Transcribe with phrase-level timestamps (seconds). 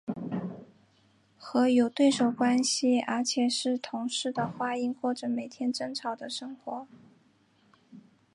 [1.37, 6.87] 和有对手关系而且是同室的花音过着每天争吵的生活。